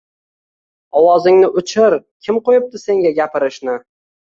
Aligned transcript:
“Ovozingni 1.01 1.51
o‘chir, 1.61 1.97
kim 2.29 2.41
qo‘yibdi 2.51 2.83
senga 2.89 3.15
gapirishni?!” 3.23 3.81